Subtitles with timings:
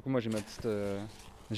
[0.00, 0.98] Du coup, moi j'ai ma petite, euh,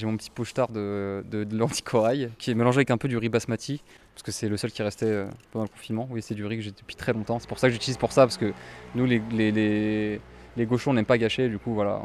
[0.01, 3.29] mon petit poche-tard de, de, de l'anticorail qui est mélangé avec un peu du riz
[3.29, 3.81] basmati
[4.13, 6.09] parce que c'est le seul qui restait euh, pendant le confinement.
[6.11, 7.39] Oui, c'est du riz que j'ai depuis très longtemps.
[7.39, 8.51] C'est pour ça que j'utilise pour ça parce que
[8.95, 10.19] nous les, les, les,
[10.57, 11.47] les gauchons on n'aime pas gâcher.
[11.47, 12.01] Du coup, voilà,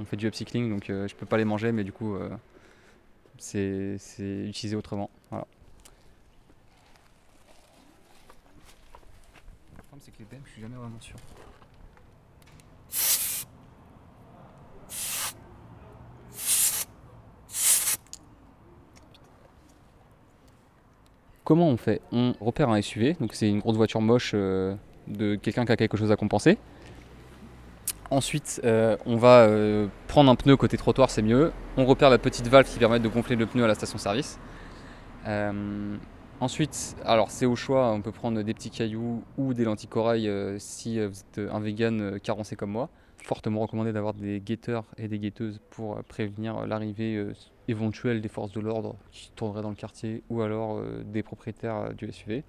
[0.00, 2.16] on, fait du upcycling donc euh, je peux pas les manger, mais du coup
[3.36, 5.10] c'est utilisé autrement.
[5.30, 5.36] Le
[9.76, 11.16] problème c'est que les BM, je suis jamais vraiment sûr.
[21.44, 22.00] Comment on fait?
[22.12, 24.76] On repère un SUV, donc c'est une grosse voiture moche euh,
[25.08, 26.56] de quelqu'un qui a quelque chose à compenser.
[28.10, 31.52] Ensuite, euh, on va euh, prendre un pneu côté trottoir, c'est mieux.
[31.76, 34.38] On repère la petite valve qui permet de gonfler le pneu à la station-service.
[36.40, 40.28] Ensuite, alors c'est au choix, on peut prendre des petits cailloux ou des lentilles corail
[40.58, 42.88] si vous êtes un vegan carencé comme moi.
[43.24, 47.32] Fortement recommandé d'avoir des guetteurs et des guetteuses pour euh, prévenir euh, l'arrivée euh,
[47.68, 52.10] éventuelle des forces de l'ordre qui tourneraient dans le quartier ou alors des propriétaires du
[52.10, 52.42] SUV.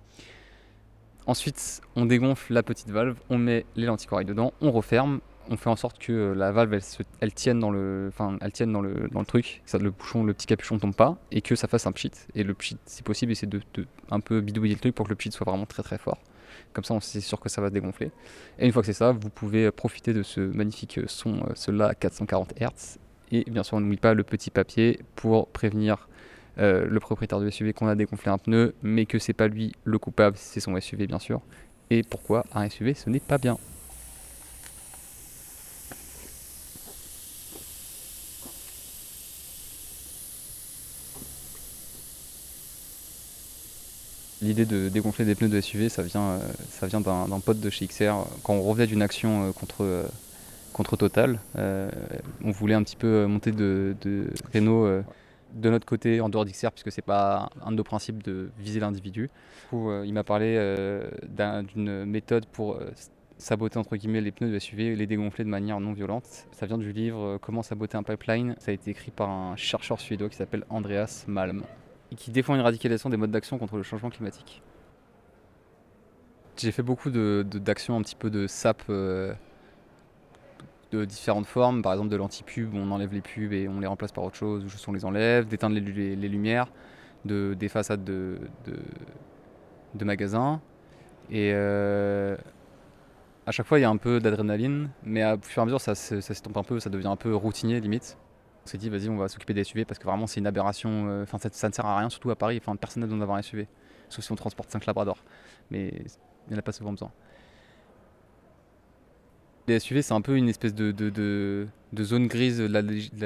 [1.27, 5.69] Ensuite, on dégonfle la petite valve, on met les lentilles dedans, on referme, on fait
[5.69, 6.79] en sorte que la valve
[7.19, 10.23] elle, tienne dans le, enfin, elle tienne dans le, dans le truc, que le bouchon,
[10.23, 12.11] le petit capuchon tombe pas et que ça fasse un pchit.
[12.33, 15.11] Et le pchit, si possible, essayer de, de un peu bidouiller le truc pour que
[15.11, 16.17] le pchit soit vraiment très très fort.
[16.73, 18.11] Comme ça, on c'est sûr que ça va se dégonfler.
[18.59, 21.87] Et une fois que c'est ça, vous pouvez profiter de ce magnifique son, euh, celui-là
[21.87, 22.97] à 440 Hz.
[23.31, 26.07] Et bien sûr, on n'oublie pas le petit papier pour prévenir
[26.59, 29.73] euh, le propriétaire du SUV qu'on a dégonflé un pneu, mais que c'est pas lui
[29.85, 31.41] le coupable, c'est son SUV bien sûr.
[31.89, 33.57] Et pourquoi un SUV ce n'est pas bien.
[44.43, 47.69] L'idée de dégonfler des pneus de SUV, ça vient, euh, ça vient d'un pote de
[47.69, 48.25] chez XR.
[48.43, 50.03] Quand on revenait d'une action euh, contre, euh,
[50.73, 54.87] contre Total, on voulait un petit peu monter de, de Renault
[55.53, 58.79] de notre côté en dehors d'XR, puisque c'est pas un de nos principes de viser
[58.81, 59.29] l'individu.
[59.71, 60.57] Il m'a parlé
[61.29, 62.79] d'un- d'une méthode pour
[63.37, 66.25] saboter entre guillemets les pneus de SUV et les dégonfler de manière non violente.
[66.51, 68.55] Ça vient du livre Comment saboter un pipeline.
[68.59, 71.63] Ça a été écrit par un chercheur suédois qui s'appelle Andreas Malm
[72.15, 74.61] qui défend une radicalisation des modes d'action contre le changement climatique.
[76.57, 79.33] J'ai fait beaucoup de- de- d'actions un petit peu de SAP euh,
[80.91, 84.11] de différentes formes, par exemple de l'anti-pub, on enlève les pubs et on les remplace
[84.11, 86.67] par autre chose, ou juste on les enlève, d'éteindre les, les- lumières,
[87.25, 90.61] de, des façades de, de, magasins.
[91.31, 92.35] Et euh,
[93.45, 95.65] à chaque fois, il y a un peu d'adrénaline, mais à, au fur et à
[95.65, 98.17] mesure, ça, ça s'estompe un peu, ça devient un peu routinier limite.
[98.63, 101.07] On s'est dit, vas-y, on va s'occuper des SUV parce que vraiment, c'est une aberration.
[101.09, 102.57] euh, Enfin, ça, ne sert à rien, surtout à Paris.
[102.61, 103.67] Enfin, personne n'a besoin d'avoir un SUV,
[104.09, 105.23] sauf si on transporte 5 labradors.
[105.69, 107.11] Mais il n'y en a pas souvent besoin.
[109.67, 111.67] Les SUV, c'est un peu une espèce de, de,
[112.03, 112.81] zone grise de la,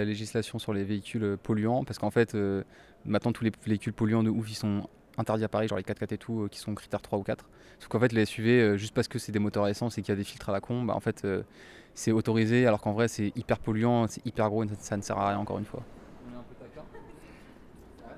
[0.05, 2.63] législation sur les véhicules polluants, parce qu'en fait, euh,
[3.05, 4.87] maintenant, tous les véhicules polluants de ouf, ils sont
[5.17, 7.49] interdits à Paris, genre les 4x4 et tout, euh, qui sont critères 3 ou 4.
[7.79, 10.01] Sauf qu'en fait, les SUV, euh, juste parce que c'est des moteurs à essence et
[10.01, 11.43] qu'il y a des filtres à la con, bah, en fait, euh,
[11.93, 15.17] c'est autorisé, alors qu'en vrai, c'est hyper polluant, c'est hyper gros, et ça ne sert
[15.17, 15.83] à rien, encore une fois.
[16.27, 16.81] On est un peu taquin.
[16.81, 18.15] Ouais.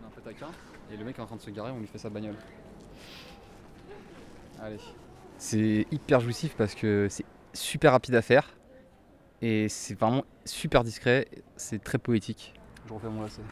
[0.00, 0.48] On est un peu taquin.
[0.92, 2.36] Et le mec est en train de se garer, on lui fait sa bagnole.
[4.60, 4.78] Allez.
[5.38, 7.24] C'est hyper jouissif parce que c'est
[7.54, 8.58] super rapide à faire
[9.40, 12.54] et c'est vraiment super discret, c'est très poétique.
[12.86, 13.42] Je refais mon lacet.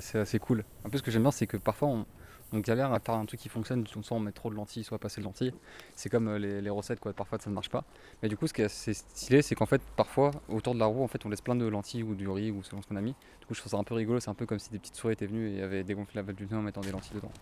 [0.00, 0.64] C'est assez cool.
[0.84, 2.06] Un peu ce que j'aime bien, c'est que parfois on,
[2.52, 4.98] on galère à faire un truc qui fonctionne, soit on met trop de lentilles, soit
[4.98, 5.52] pas assez de lentilles.
[5.94, 7.12] C'est comme euh, les, recettes, quoi.
[7.12, 7.84] parfois ça ne marche pas.
[8.22, 10.86] Mais du coup, ce qui est assez stylé, c'est qu'en fait, parfois, autour de la
[10.86, 12.96] roue, en fait, on laisse plein de lentilles ou du riz ou selon ce qu'on
[12.96, 13.14] a mis.
[13.40, 14.20] Du coup, je trouve ça un peu rigolo.
[14.20, 16.36] C'est un peu comme si des petites souris étaient venues et avaient dégonflé la valve
[16.36, 17.32] du pneu en mettant des lentilles dedans.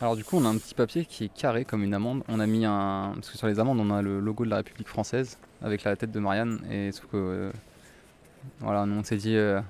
[0.00, 2.22] Alors du coup, on a un petit papier qui est carré comme une amande.
[2.28, 3.12] On a mis un...
[3.14, 5.96] Parce que sur les amandes, on a le logo de la République française avec la
[5.96, 6.60] tête de Marianne.
[6.70, 7.16] Et sauf que...
[7.16, 7.52] euh,
[8.60, 9.36] Voilà, nous, on s'est dit...
[9.36, 9.60] euh,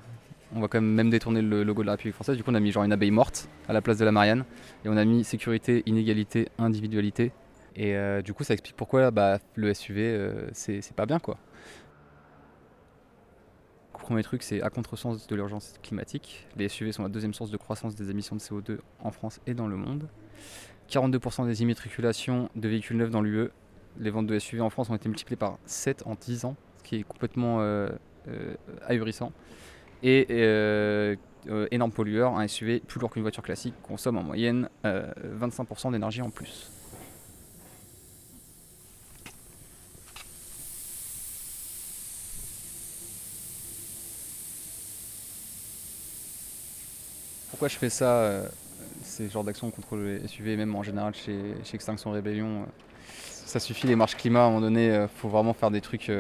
[0.55, 2.37] On va quand même même détourner le logo de la République française.
[2.37, 4.45] Du coup, on a mis genre une abeille morte à la place de la Marianne.
[4.85, 7.31] Et on a mis sécurité, inégalité, individualité.
[7.77, 10.19] Et euh, du coup, ça explique pourquoi bah, le SUV,
[10.53, 11.39] c'est pas bien quoi.
[13.99, 16.47] Premier truc, c'est à contresens de l'urgence climatique.
[16.57, 19.55] Les SUV sont la deuxième source de croissance des émissions de CO2 en France et
[19.55, 20.09] dans le monde.
[20.91, 23.49] 42% des immatriculations de véhicules neufs dans l'UE,
[23.99, 26.85] les ventes de SUV en France ont été multipliées par 7 en 10 ans, ce
[26.85, 27.89] qui est complètement euh,
[28.29, 28.55] euh,
[28.87, 29.33] ahurissant.
[30.03, 30.27] Et
[31.49, 35.07] euh, énorme pollueur, un SUV plus lourd qu'une voiture classique consomme en moyenne euh,
[35.41, 36.73] 25% d'énergie en plus.
[47.57, 48.47] Pourquoi je fais ça euh,
[49.03, 52.67] Ces genres d'actions contre les SUV, même en général chez, Extinction Rébellion, euh,
[53.47, 54.89] ça suffit les marches climat à un moment donné.
[54.89, 56.13] Il faut vraiment faire des trucs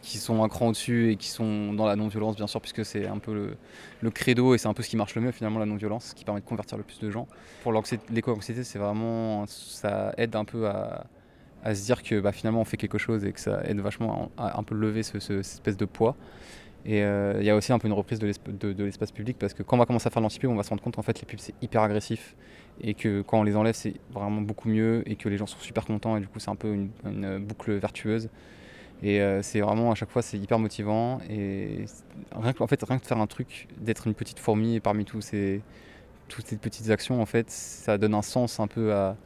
[0.00, 3.06] qui sont un cran au-dessus et qui sont dans la non-violence, bien sûr, puisque c'est
[3.06, 3.54] un peu
[4.00, 6.24] le, credo et c'est un peu ce qui marche le mieux finalement, la non-violence, qui
[6.24, 7.28] permet de convertir le plus de gens.
[7.62, 7.74] Pour
[8.08, 9.44] l'éco-anxiété, c'est vraiment.
[9.46, 11.04] ça aide un peu à,
[11.74, 14.58] se dire que bah, finalement on fait quelque chose et que ça aide vachement à,
[14.58, 16.16] un peu lever ce, cette espèce de poids.
[16.86, 19.62] Et euh, il y a aussi un peu une reprise de l'espace public parce que
[19.62, 21.26] quand on va commencer à faire l'anti-pub, on va se rendre compte qu'en fait les
[21.26, 22.34] pubs c'est hyper agressif
[22.80, 25.58] et que quand on les enlève c'est vraiment beaucoup mieux et que les gens sont
[25.58, 28.30] super contents et du coup c'est un peu une, boucle vertueuse.
[29.02, 31.84] Et euh, c'est vraiment à chaque fois c'est hyper motivant et
[32.32, 35.04] rien que, en fait rien que de faire un truc, d'être une petite fourmi parmi
[35.20, 35.60] ces,
[36.28, 39.16] toutes ces petites actions en fait ça donne un sens un peu à,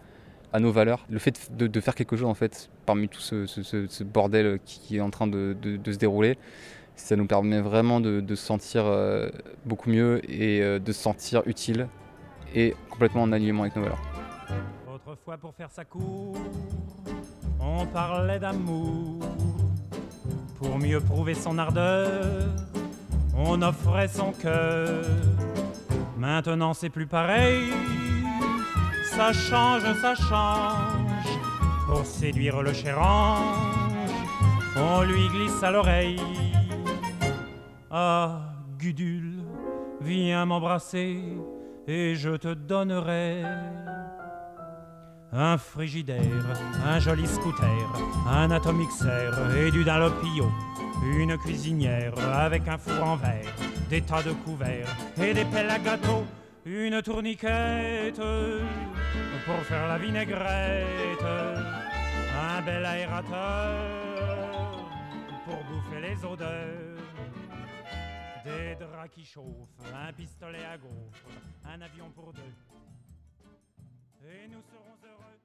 [0.54, 1.04] à nos valeurs.
[1.10, 5.10] Le fait de, faire quelque chose en fait parmi tout ce, bordel qui, est en
[5.10, 6.38] train de, se dérouler,
[6.96, 9.28] ça nous permet vraiment de, se sentir euh,
[9.64, 11.88] beaucoup mieux et euh, de se sentir utile
[12.54, 14.02] et complètement en alignement avec nos valeurs.
[14.92, 16.36] Autrefois pour faire sa cour,
[17.60, 19.20] on parlait d'amour.
[20.58, 22.48] Pour mieux prouver son ardeur,
[23.36, 25.04] on offrait son cœur.
[26.16, 27.70] Maintenant c'est plus pareil
[29.16, 31.28] ça change, ça change.
[31.86, 33.92] Pour séduire le cher ange,
[34.76, 36.53] on lui glisse à l'oreille.
[37.96, 38.40] Ah,
[38.76, 39.44] Gudule,
[40.00, 41.22] viens m'embrasser
[41.86, 43.44] et je te donnerai
[45.32, 47.68] un frigidaire, un joli scooter,
[48.28, 50.50] un atomixer et du dalopio,
[51.04, 53.54] une cuisinière avec un four en verre,
[53.88, 56.24] des tas de couverts et des pelles à gâteau
[56.66, 58.20] une tourniquette
[59.46, 63.70] pour faire la vinaigrette, un bel aérateur
[65.44, 66.93] pour bouffer les odeurs,
[69.08, 71.28] qui chauffent, un pistolet à gaufres,
[71.64, 72.54] un avion pour deux.
[74.26, 75.43] Et nous serons heureux.